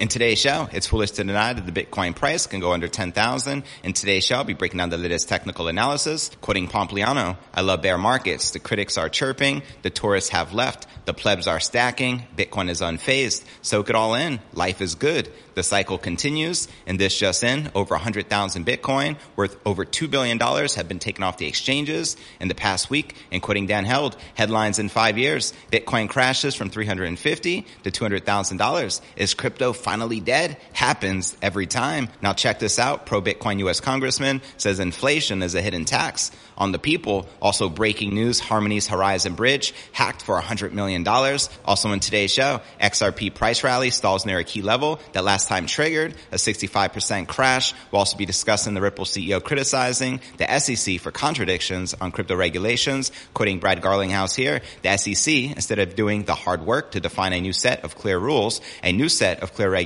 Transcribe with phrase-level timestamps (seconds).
[0.00, 3.62] In today's show, it's foolish to deny that the Bitcoin price can go under 10,000.
[3.84, 7.82] In today's show, I'll be breaking down the latest technical analysis, quoting Pompliano, I love
[7.82, 8.52] bear markets.
[8.52, 9.62] The critics are chirping.
[9.82, 10.86] The tourists have left.
[11.04, 12.22] The plebs are stacking.
[12.34, 13.44] Bitcoin is unfazed.
[13.60, 14.40] Soak it all in.
[14.54, 15.30] Life is good.
[15.54, 20.88] The cycle continues, and this just in, over 100,000 Bitcoin worth over $2 billion have
[20.88, 23.16] been taken off the exchanges in the past week.
[23.30, 29.00] And quoting Dan Held, headlines in five years, Bitcoin crashes from 350 to $200,000.
[29.16, 30.56] Is crypto finally dead?
[30.72, 32.08] Happens every time.
[32.22, 33.06] Now check this out.
[33.06, 33.80] Pro-Bitcoin U.S.
[33.80, 37.26] Congressman says inflation is a hidden tax on the people.
[37.42, 41.04] Also breaking news, Harmony's Horizon Bridge hacked for $100 million.
[41.64, 45.66] Also in today's show, XRP price rally stalls near a key level that last time
[45.66, 47.74] triggered a 65% crash.
[47.90, 53.10] We'll also be discussing the Ripple CEO criticizing the SEC for contradictions on crypto regulations.
[53.34, 57.40] Quoting Brad Garlinghouse here, the SEC, instead of doing the hard work to define a
[57.40, 59.79] new set of clear rules, a new set of clear regulations,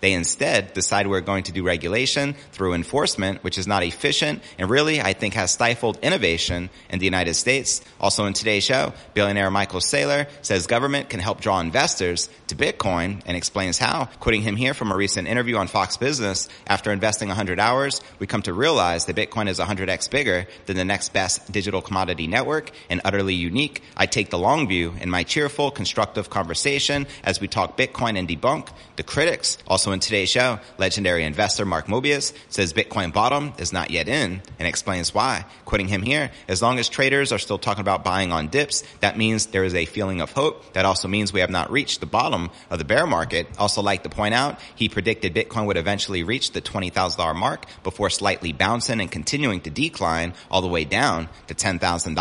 [0.00, 4.70] they instead decide we're going to do regulation through enforcement, which is not efficient and
[4.70, 7.82] really, I think, has stifled innovation in the United States.
[8.00, 13.22] Also in today's show, billionaire Michael Saylor says government can help draw investors to Bitcoin
[13.26, 14.06] and explains how.
[14.20, 18.26] Quoting him here from a recent interview on Fox Business, after investing 100 hours, we
[18.26, 22.70] come to realize that Bitcoin is 100x bigger than the next best digital commodity network
[22.90, 23.82] and utterly unique.
[23.96, 28.28] I take the long view in my cheerful, constructive conversation as we talk Bitcoin and
[28.28, 29.58] debunk the critics.
[29.66, 34.42] Also in today's show, legendary investor Mark Mobius says Bitcoin bottom is not yet in
[34.58, 35.44] and explains why.
[35.64, 39.16] Quoting him here, as long as traders are still talking about buying on dips, that
[39.18, 40.72] means there is a feeling of hope.
[40.74, 43.46] That also means we have not reached the bottom of the bear market.
[43.58, 48.10] Also like to point out, he predicted Bitcoin would eventually reach the $20,000 mark before
[48.10, 52.14] slightly bouncing and continuing to decline all the way down to $10,000.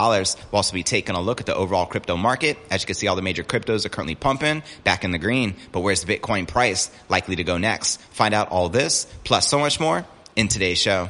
[0.51, 2.57] We'll also be taking a look at the overall crypto market.
[2.71, 5.55] As you can see, all the major cryptos are currently pumping back in the green.
[5.71, 6.72] But where's the Bitcoin price
[7.09, 7.99] likely to go next?
[8.11, 11.09] Find out all this plus so much more in today's show.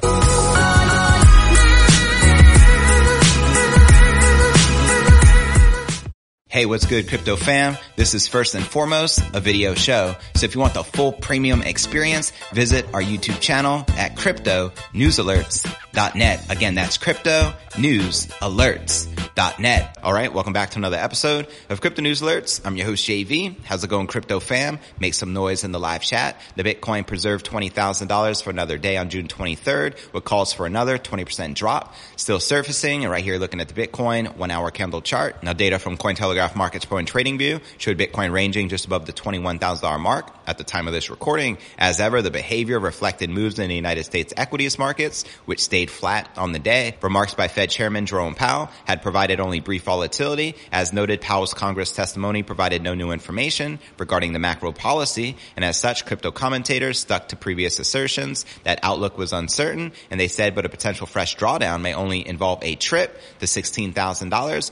[6.53, 7.75] Hey, what's good, crypto fam?
[7.95, 10.15] This is first and foremost a video show.
[10.35, 16.51] So if you want the full premium experience, visit our YouTube channel at cryptonewsalerts.net.
[16.51, 19.97] Again, that's cryptonewsalerts.net.
[20.03, 22.61] All right, welcome back to another episode of Crypto News Alerts.
[22.63, 23.59] I'm your host JV.
[23.63, 24.77] How's it going, crypto fam?
[24.99, 26.39] Make some noise in the live chat.
[26.55, 31.55] The Bitcoin preserved $20,000 for another day on June 23rd, what calls for another 20%
[31.55, 31.95] drop.
[32.15, 35.41] Still surfacing, and right here looking at the Bitcoin one hour candle chart.
[35.41, 39.99] Now data from Cointelegraph Markets Pro and TradingView showed Bitcoin ranging just above the $21,000
[39.99, 41.57] mark at the time of this recording.
[41.77, 46.29] As ever, the behavior reflected moves in the United States equities markets, which stayed flat
[46.37, 46.95] on the day.
[47.01, 50.55] Remarks by Fed Chairman Jerome Powell had provided only brief volatility.
[50.71, 55.77] As noted, Powell's Congress testimony provided no new information regarding the macro policy, and as
[55.77, 60.65] such, crypto commentators stuck to previous assertions that outlook was uncertain, and they said, but
[60.65, 64.71] a potential fresh drawdown may only involve a trip to $16,000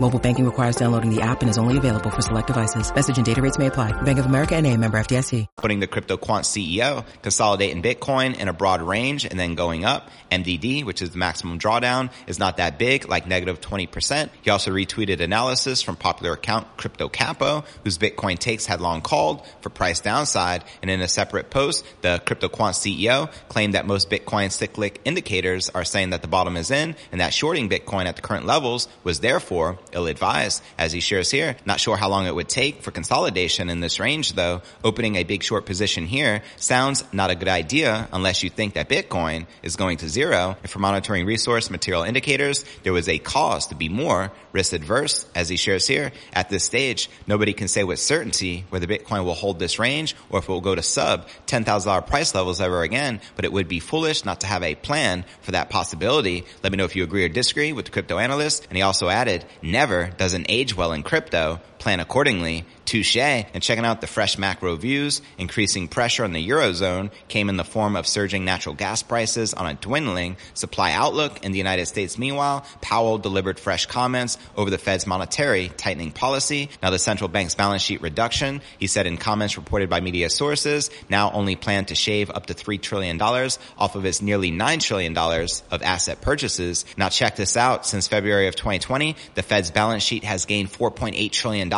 [0.00, 2.92] Mobile banking requires downloading the app and is only available for select devices.
[2.92, 3.92] Message and data rates may apply.
[4.02, 5.46] Bank of America and a member FDIC.
[5.56, 10.10] Putting the CryptoQuant CEO, consolidating Bitcoin in a broad range and then going up.
[10.32, 14.30] MDD, which is the maximum drawdown, is not that big, like negative 20%.
[14.42, 19.46] He also retweeted analysis from popular account Crypto Capo, whose Bitcoin takes had long called
[19.60, 20.64] for price downside.
[20.82, 25.84] And in a separate post, the CryptoQuant CEO claimed that most Bitcoin cyclic indicators are
[25.84, 29.20] saying that the bottom is in and that shorting Bitcoin at the current levels was
[29.20, 30.62] therefore ill-advised.
[30.78, 34.00] As he shares here, not sure how long it would take for consolidation in this
[34.00, 34.62] range though.
[34.82, 38.88] Opening a big short position here sounds not a good idea unless you think that
[38.88, 40.56] Bitcoin is going to zero.
[40.62, 45.26] And for monitoring resource material indicators, there was a cause to be more risk adverse
[45.34, 46.12] as he shares here.
[46.32, 50.38] At this stage, nobody can say with certainty whether Bitcoin will hold this range or
[50.38, 53.80] if it will go to sub $10,000 price levels ever again, but it would be
[53.80, 56.44] foolish not to have a plan for that possibility.
[56.62, 58.66] Let me know if you agree or disagree with the crypto analyst.
[58.68, 59.83] And he also added, never
[60.16, 62.64] doesn't age well in crypto plan accordingly.
[62.86, 63.16] Touche.
[63.16, 67.64] And checking out the fresh macro views, increasing pressure on the Eurozone came in the
[67.64, 72.18] form of surging natural gas prices on a dwindling supply outlook in the United States.
[72.18, 76.70] Meanwhile, Powell delivered fresh comments over the Fed's monetary tightening policy.
[76.82, 80.90] Now the central bank's balance sheet reduction, he said in comments reported by media sources,
[81.10, 85.16] now only plan to shave up to $3 trillion off of its nearly $9 trillion
[85.16, 86.84] of asset purchases.
[86.96, 87.86] Now check this out.
[87.86, 91.73] Since February of 2020, the Fed's balance sheet has gained $4.8 trillion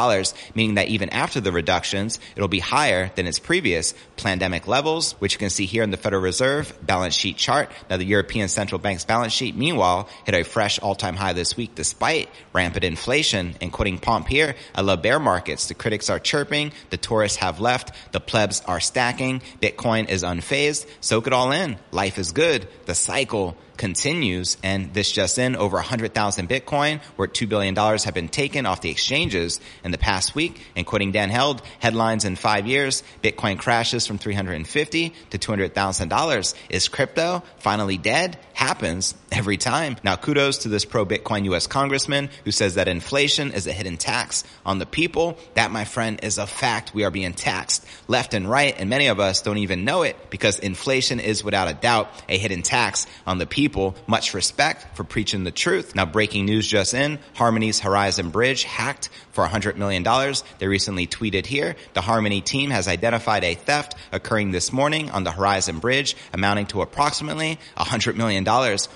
[0.54, 5.32] meaning that even after the reductions, it'll be higher than its previous pandemic levels, which
[5.34, 7.70] you can see here in the Federal Reserve balance sheet chart.
[7.88, 11.74] Now the European Central Bank's balance sheet, meanwhile, hit a fresh all-time high this week
[11.74, 13.54] despite rampant inflation.
[13.60, 15.68] And quoting Pomp here, I love bear markets.
[15.68, 20.86] The critics are chirping, the tourists have left, the plebs are stacking, Bitcoin is unfazed.
[21.00, 21.78] Soak it all in.
[21.92, 22.68] Life is good.
[22.86, 28.28] The cycle continues and this just in over 100,000 Bitcoin worth $2 billion have been
[28.28, 30.60] taken off the exchanges in the past week.
[30.74, 36.88] And quoting Dan Held headlines in five years Bitcoin crashes from 350 to $200,000 is
[36.88, 38.38] crypto finally dead?
[38.54, 39.96] Happens every time.
[40.02, 43.98] Now kudos to this pro Bitcoin US congressman who says that inflation is a hidden
[43.98, 45.38] tax on the people.
[45.54, 46.94] That my friend is a fact.
[46.94, 50.30] We are being taxed left and right and many of us don't even know it
[50.30, 54.96] because inflation is without a doubt a hidden tax on the people people much respect
[54.96, 55.96] for preaching the truth.
[55.96, 60.04] Now breaking news just in, Harmony's Horizon Bridge hacked for $100 million.
[60.58, 65.24] They recently tweeted here, the Harmony team has identified a theft occurring this morning on
[65.24, 68.44] the Horizon Bridge amounting to approximately $100 million.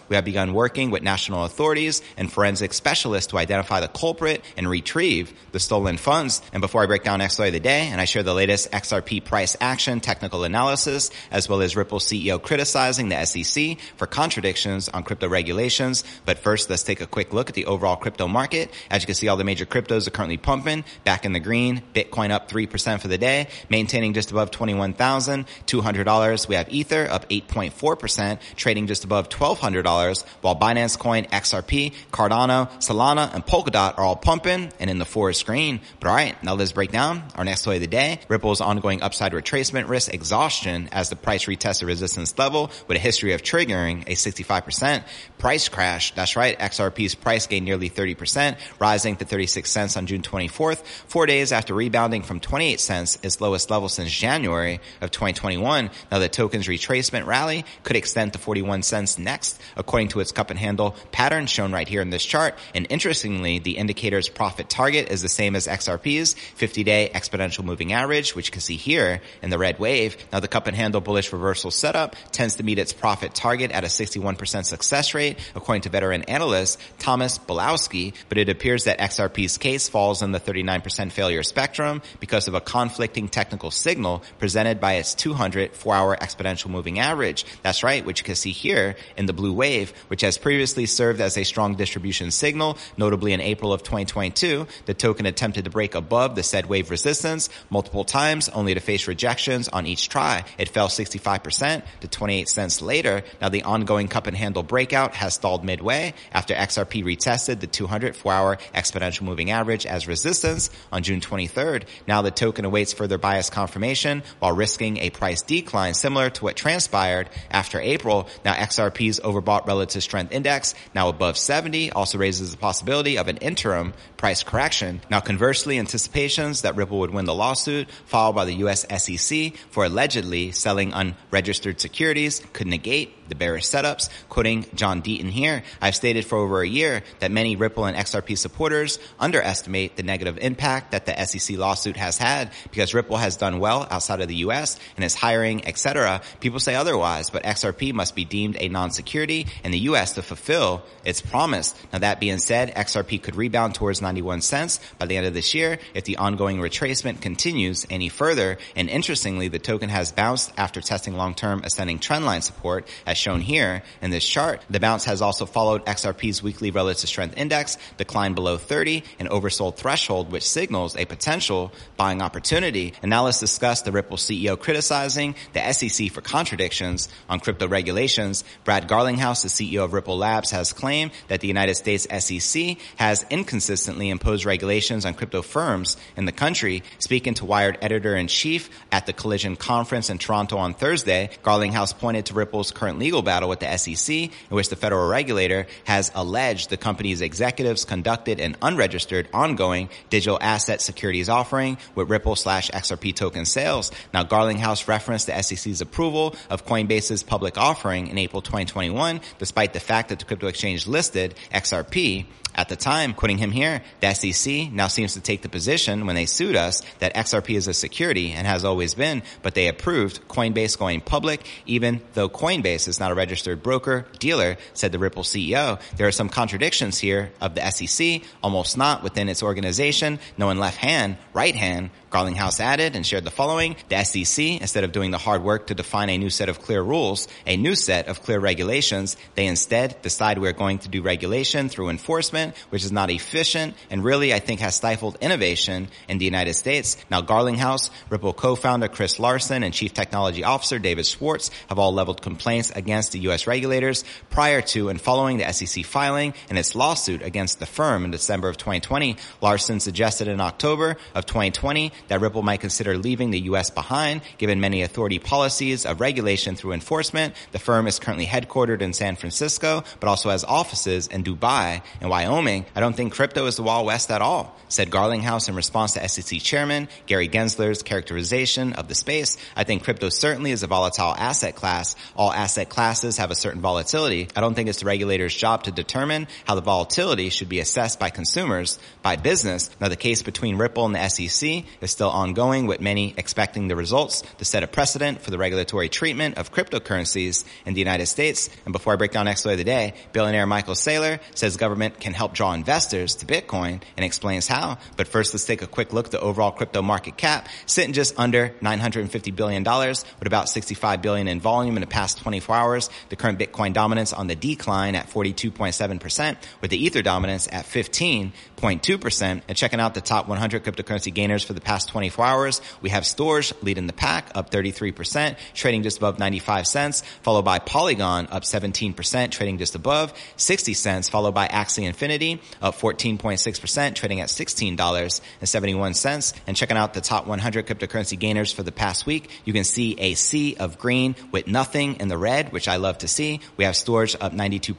[0.09, 4.71] We have begun working with national authorities and forensic specialists to identify the culprit and
[4.71, 6.43] retrieve the stolen funds.
[6.53, 9.25] And before I break down XOI of the day and I share the latest XRP
[9.25, 15.03] price action technical analysis, as well as Ripple CEO criticizing the SEC for contradiction on
[15.03, 16.05] crypto regulations.
[16.25, 18.71] But first, let's take a quick look at the overall crypto market.
[18.91, 21.83] As you can see, all the major cryptos are currently pumping back in the green.
[21.95, 26.49] Bitcoin up 3% for the day, maintaining just above $21,200.
[26.49, 33.33] We have Ether up 8.4%, trading just above $1,200, while Binance Coin, XRP, Cardano, Solana,
[33.35, 35.81] and Polkadot are all pumping and in the forest green.
[36.01, 38.21] But all right, now let's break down our next play of the day.
[38.29, 43.01] Ripple's ongoing upside retracement risk exhaustion as the price retests a resistance level with a
[43.01, 45.05] history of triggering a 65 55%.
[45.39, 46.15] Price crash.
[46.15, 46.59] That's right.
[46.59, 51.73] XRP's price gained nearly 30%, rising to 36 cents on June 24th, four days after
[51.73, 55.91] rebounding from 28 cents, its lowest level since January of 2021.
[56.11, 60.51] Now the token's retracement rally could extend to 41 cents next, according to its cup
[60.51, 62.55] and handle pattern shown right here in this chart.
[62.75, 68.35] And interestingly, the indicator's profit target is the same as XRP's 50-day exponential moving average,
[68.35, 70.17] which you can see here in the red wave.
[70.33, 73.85] Now the cup and handle bullish reversal setup tends to meet its profit target at
[73.85, 78.99] a 61 percent success rate, according to veteran analyst Thomas Bulkowski, but it appears that
[78.99, 84.81] XRP's case falls in the 39% failure spectrum because of a conflicting technical signal presented
[84.81, 87.45] by its 200 four-hour exponential moving average.
[87.63, 91.21] That's right, which you can see here in the blue wave, which has previously served
[91.21, 92.79] as a strong distribution signal.
[92.97, 97.51] Notably in April of 2022, the token attempted to break above the said wave resistance
[97.69, 100.45] multiple times, only to face rejections on each try.
[100.57, 103.23] It fell 65% to 28 cents later.
[103.41, 108.33] Now the ongoing cup and handle breakout has stalled midway after XRP retested the 204
[108.33, 111.83] hour exponential moving average as resistance on June 23rd.
[112.07, 116.55] Now the token awaits further bias confirmation while risking a price decline similar to what
[116.55, 118.29] transpired after April.
[118.45, 123.39] Now XRP's overbought relative strength index now above 70 also raises the possibility of an
[123.39, 125.01] interim price correction.
[125.11, 129.87] Now conversely, anticipations that Ripple would win the lawsuit followed by the US SEC for
[129.87, 134.11] allegedly selling unregistered securities could negate the bearish setups.
[134.29, 138.37] Quoting John Deaton here, I've stated for over a year that many Ripple and XRP
[138.37, 143.59] supporters underestimate the negative impact that the SEC lawsuit has had because Ripple has done
[143.59, 146.21] well outside of the US and is hiring, etc.
[146.41, 150.83] People say otherwise, but XRP must be deemed a non-security in the US to fulfill
[151.05, 151.75] its promise.
[151.93, 155.55] Now that being said, XRP could rebound towards 91 cents by the end of this
[155.55, 158.59] year if the ongoing retracement continues any further.
[158.75, 163.83] And interestingly, the token has bounced after testing long-term ascending trendline support as shown here
[164.03, 164.65] in this chart.
[164.71, 169.77] The bounce has also followed XRP's weekly relative strength index, declined below 30, an oversold
[169.77, 172.95] threshold, which signals a potential buying opportunity.
[173.03, 178.45] And now let's discuss the Ripple CEO criticizing the SEC for contradictions on crypto regulations.
[178.65, 183.27] Brad Garlinghouse, the CEO of Ripple Labs, has claimed that the United States SEC has
[183.29, 186.83] inconsistently imposed regulations on crypto firms in the country.
[186.99, 192.35] Speaking to Wired editor-in-chief at the Collision Conference in Toronto on Thursday, Garlinghouse pointed to
[192.35, 196.77] Ripple's current legal battle with the SEC, in which the federal regulator has alleged the
[196.77, 203.45] company's executives conducted an unregistered, ongoing digital asset securities offering with Ripple slash XRP token
[203.45, 203.91] sales.
[204.15, 209.81] Now, Garlinghouse referenced the SEC's approval of Coinbase's public offering in April 2021, despite the
[209.81, 214.73] fact that the crypto exchange listed XRP at the time, quoting him here, the SEC
[214.73, 218.33] now seems to take the position when they sued us that XRP is a security
[218.33, 223.13] and has always been, but they approved Coinbase going public, even though Coinbase is not
[223.13, 225.81] a registered broker dealer, said the Ripple CEO.
[225.97, 230.79] There are some contradictions here of the SEC, almost not within its organization, knowing left
[230.79, 233.77] hand, right hand, Garlinghouse added and shared the following.
[233.89, 236.83] The SEC, instead of doing the hard work to define a new set of clear
[236.83, 241.69] rules, a new set of clear regulations, they instead decide we're going to do regulation
[241.69, 246.25] through enforcement, which is not efficient and really, I think, has stifled innovation in the
[246.25, 246.97] United States.
[247.11, 252.23] Now, Garlinghouse, Ripple co-founder Chris Larsen, and Chief Technology Officer David Schwartz have all leveled
[252.23, 253.47] complaints against the U.S.
[253.47, 258.11] regulators prior to and following the SEC filing and its lawsuit against the firm in
[258.11, 259.17] December of 2020.
[259.41, 263.71] Larsen suggested in October of 2020 that Ripple might consider leaving the U.S.
[263.71, 267.35] behind, given many authority policies of regulation through enforcement.
[267.53, 272.11] The firm is currently headquartered in San Francisco, but also has offices in Dubai and
[272.11, 272.67] Wyoming.
[272.75, 276.09] I don't think crypto is the Wild West at all, said Garlinghouse in response to
[276.09, 279.37] SEC Chairman Gary Gensler's characterization of the space.
[279.57, 281.97] I think crypto certainly is a volatile asset class.
[282.17, 284.29] All asset classes have a certain volatility.
[284.37, 287.99] I don't think it's the regulator's job to determine how the volatility should be assessed
[287.99, 289.71] by consumers, by business.
[289.81, 293.77] Now, the case between Ripple and the SEC is still ongoing with many expecting the
[293.77, 298.51] results to set a precedent for the regulatory treatment of cryptocurrencies in the United States.
[298.65, 302.01] And before I break down next story of the day, billionaire Michael Saylor says government
[302.01, 304.79] can help draw investors to Bitcoin and explains how.
[304.97, 308.19] But first, let's take a quick look at the overall crypto market cap, sitting just
[308.19, 312.91] under $950 billion with about 65 billion in volume in the past 24 hours.
[313.09, 319.43] The current Bitcoin dominance on the decline at 42.7% with the Ether dominance at 15.2%.
[319.49, 323.05] And checking out the top 100 cryptocurrency gainers for the past 24 hours, we have
[323.05, 328.43] Storj leading the pack up 33%, trading just above 95 cents, followed by Polygon up
[328.43, 336.41] 17%, trading just above 60 cents, followed by Axie Infinity up 14.6%, trading at $16.71.
[336.47, 339.95] And checking out the top 100 cryptocurrency gainers for the past week, you can see
[339.99, 343.41] a sea of green with nothing in the red, which I love to see.
[343.57, 344.75] We have Storj up 92%,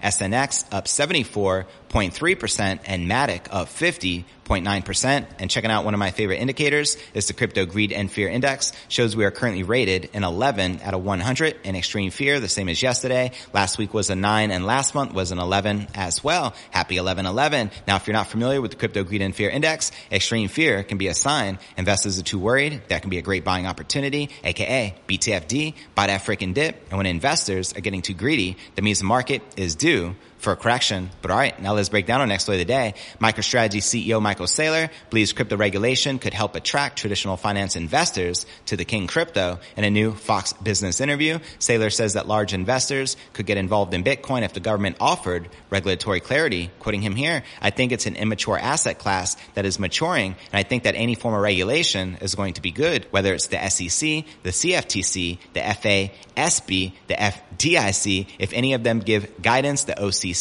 [0.00, 4.24] SNX up 74.3%, and Matic up 50
[4.60, 5.26] 0.9%.
[5.38, 8.72] And checking out one of my favorite indicators is the crypto greed and fear index
[8.88, 12.68] shows we are currently rated an 11 out of 100 in extreme fear, the same
[12.68, 13.32] as yesterday.
[13.52, 16.54] Last week was a 9 and last month was an 11 as well.
[16.70, 17.72] Happy 11-11.
[17.86, 20.98] Now, if you're not familiar with the crypto greed and fear index, extreme fear can
[20.98, 22.82] be a sign investors are too worried.
[22.88, 26.88] That can be a great buying opportunity, aka BTFD, buy that freaking dip.
[26.90, 30.56] And when investors are getting too greedy, that means the market is due for a
[30.56, 31.08] correction.
[31.22, 32.94] But all right, now let's break down our next story of the day.
[33.20, 38.84] MicroStrategy CEO Michael Saylor believes crypto regulation could help attract traditional finance investors to the
[38.84, 39.60] king crypto.
[39.76, 44.02] In a new Fox Business interview, Saylor says that large investors could get involved in
[44.02, 46.72] Bitcoin if the government offered regulatory clarity.
[46.80, 50.64] Quoting him here, I think it's an immature asset class that is maturing, and I
[50.64, 54.24] think that any form of regulation is going to be good, whether it's the SEC,
[54.42, 58.26] the CFTC, the FASB, the FDIC.
[58.40, 60.31] If any of them give guidance, the OCC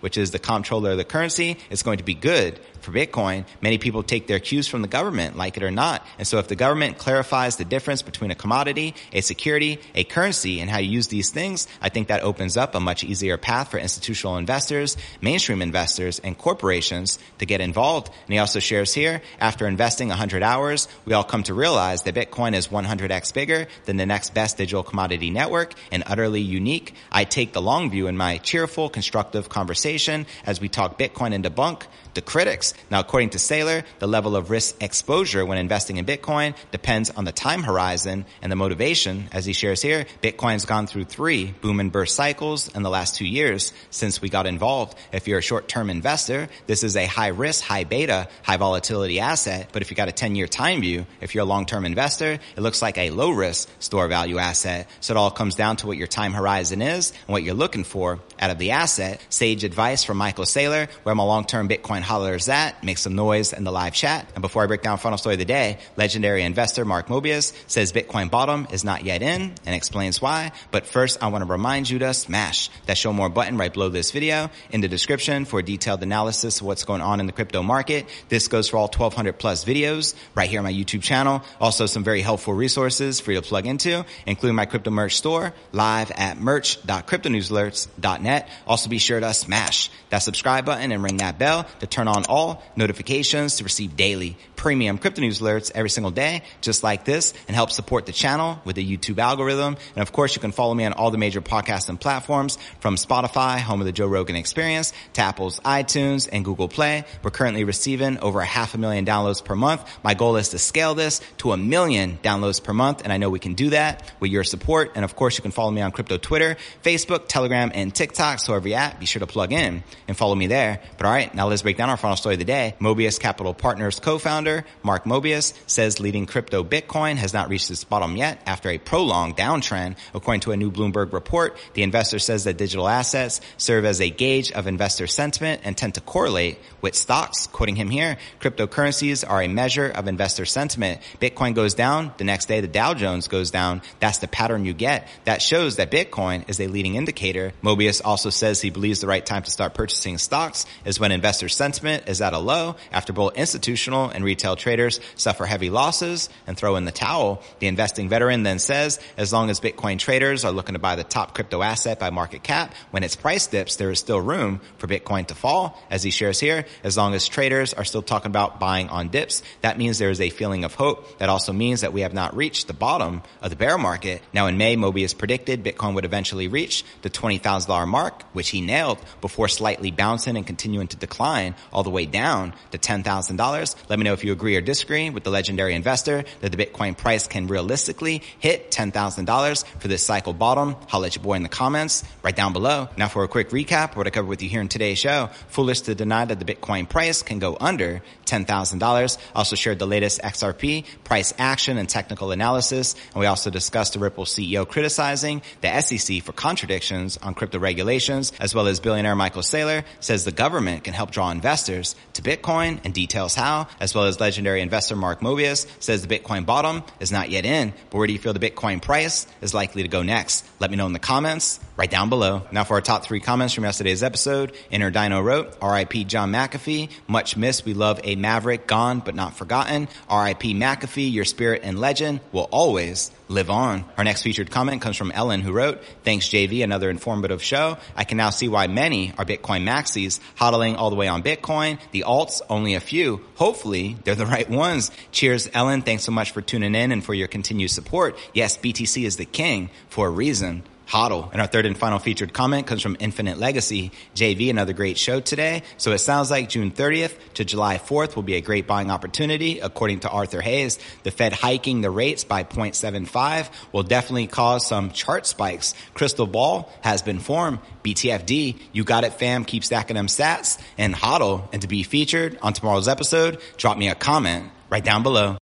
[0.00, 3.44] which is the comptroller of the currency, is going to be good for Bitcoin.
[3.60, 6.06] Many people take their cues from the government, like it or not.
[6.18, 10.60] And so if the government clarifies the difference between a commodity, a security, a currency,
[10.60, 13.70] and how you use these things, I think that opens up a much easier path
[13.70, 18.08] for institutional investors, mainstream investors, and corporations to get involved.
[18.08, 22.14] And he also shares here, after investing 100 hours, we all come to realize that
[22.14, 26.94] Bitcoin is 100x bigger than the next best digital commodity network and utterly unique.
[27.12, 31.44] I take the long view in my cheerful, constructive conversation as we talk Bitcoin and
[31.44, 32.74] debunk the critics.
[32.90, 37.24] Now, according to Saylor, the level of risk exposure when investing in Bitcoin depends on
[37.24, 39.28] the time horizon and the motivation.
[39.32, 43.14] As he shares here, Bitcoin's gone through three boom and burst cycles in the last
[43.14, 44.96] two years since we got involved.
[45.12, 49.68] If you're a short-term investor, this is a high risk, high beta, high volatility asset.
[49.72, 52.60] But if you got a 10 year time view, if you're a long-term investor, it
[52.60, 54.88] looks like a low risk store value asset.
[55.00, 57.84] So it all comes down to what your time horizon is and what you're looking
[57.84, 59.20] for out of the asset.
[59.28, 62.82] Sage advice from Michael Saylor, where I'm a long-term Bitcoin hollers at.
[62.84, 64.26] makes some noise in the live chat.
[64.34, 67.92] And before I break down final story of the day, legendary investor Mark Mobius says
[67.92, 70.52] Bitcoin bottom is not yet in and explains why.
[70.70, 73.88] But first, I want to remind you to smash that show more button right below
[73.88, 77.62] this video in the description for detailed analysis of what's going on in the crypto
[77.62, 78.06] market.
[78.28, 81.42] This goes for all 1200 plus videos right here on my YouTube channel.
[81.60, 85.54] Also some very helpful resources for you to plug into, including my crypto merch store
[85.72, 88.48] live at merch.cryptonewsalerts.net.
[88.66, 92.24] Also be sure to smash that subscribe button and ring that bell to turn on
[92.28, 97.32] all notifications to receive daily premium crypto news alerts every single day, just like this,
[97.48, 99.74] and help support the channel with the YouTube algorithm.
[99.96, 102.96] And of course, you can follow me on all the major podcasts and platforms from
[102.96, 107.04] Spotify, home of the Joe Rogan experience, to Apple's iTunes and Google Play.
[107.22, 109.82] We're currently receiving over a half a million downloads per month.
[110.04, 113.00] My goal is to scale this to a million downloads per month.
[113.02, 114.92] And I know we can do that with your support.
[114.94, 118.40] And of course, you can follow me on crypto Twitter, Facebook, Telegram, and TikTok.
[118.40, 120.82] So every app, be sure to plug in and follow me there.
[120.98, 122.74] But all right, now let's break down our final story of the day.
[122.78, 128.18] Mobius Capital Partners co-founder Mark Mobius says leading crypto Bitcoin has not reached its bottom
[128.18, 129.96] yet after a prolonged downtrend.
[130.12, 134.10] According to a new Bloomberg report, the investor says that digital assets serve as a
[134.10, 137.46] gauge of investor sentiment and tend to correlate with stocks.
[137.46, 141.00] Quoting him here, cryptocurrencies are a measure of investor sentiment.
[141.18, 143.80] Bitcoin goes down, the next day the Dow Jones goes down.
[144.00, 145.08] That's the pattern you get.
[145.24, 147.54] That shows that Bitcoin is a leading indicator.
[147.62, 151.48] Mobius also says he believes the right time to start purchasing stocks is when investor
[151.48, 156.30] sentiment is at a low after both institutional and retail retail traders suffer heavy losses
[156.46, 157.42] and throw in the towel.
[157.58, 161.04] The investing veteran then says, as long as Bitcoin traders are looking to buy the
[161.04, 164.86] top crypto asset by market cap, when its price dips, there is still room for
[164.86, 165.78] Bitcoin to fall.
[165.90, 169.42] As he shares here, as long as traders are still talking about buying on dips,
[169.60, 171.18] that means there is a feeling of hope.
[171.18, 174.22] That also means that we have not reached the bottom of the bear market.
[174.32, 178.98] Now in May, Mobius predicted Bitcoin would eventually reach the $20,000 mark, which he nailed
[179.20, 183.74] before slightly bouncing and continuing to decline all the way down to $10,000.
[183.88, 186.96] Let me know if you agree or disagree with the legendary investor that the Bitcoin
[186.96, 190.76] price can realistically hit $10,000 for this cycle bottom.
[190.92, 192.88] I'll let your boy in the comments right down below.
[192.96, 195.82] Now for a quick recap, what I covered with you here in today's show, foolish
[195.82, 199.18] to deny that the Bitcoin price can go under $10,000.
[199.34, 202.94] Also shared the latest XRP price action and technical analysis.
[203.12, 208.32] And we also discussed the Ripple CEO criticizing the SEC for contradictions on crypto regulations,
[208.40, 212.78] as well as billionaire Michael Saylor says the government can help draw investors to Bitcoin
[212.84, 217.10] and details how, as well as legendary investor Mark Mobius says the Bitcoin bottom is
[217.10, 220.02] not yet in, but where do you feel the Bitcoin price is likely to go
[220.02, 220.46] next?
[220.60, 222.42] Let me know in the comments right down below.
[222.52, 226.88] Now for our top three comments from yesterday's episode, Inner Dino wrote, RIP John McAfee,
[227.08, 227.64] much missed.
[227.64, 229.88] We love a maverick, gone but not forgotten.
[230.08, 233.84] RIP McAfee, your spirit and legend will always live on.
[233.96, 237.78] Our next featured comment comes from Ellen who wrote, thanks JV, another informative show.
[237.96, 241.78] I can now see why many are Bitcoin maxis hodling all the way on Bitcoin.
[241.92, 243.24] The alts, only a few.
[243.36, 244.90] Hopefully they're the right ones.
[245.12, 245.82] Cheers, Ellen.
[245.82, 248.18] Thanks so much for tuning in and for your continued support.
[248.34, 250.64] Yes, BTC is the king for a reason.
[250.90, 251.30] HODL.
[251.30, 253.92] And our third and final featured comment comes from Infinite Legacy.
[254.16, 255.62] JV, another great show today.
[255.76, 259.60] So it sounds like June 30th to July 4th will be a great buying opportunity.
[259.60, 264.90] According to Arthur Hayes, the Fed hiking the rates by 0.75 will definitely cause some
[264.90, 265.74] chart spikes.
[265.94, 267.60] Crystal ball has been formed.
[267.84, 269.44] BTFD, you got it fam.
[269.44, 271.48] Keep stacking them sats and HODL.
[271.52, 275.39] And to be featured on tomorrow's episode, drop me a comment right down below.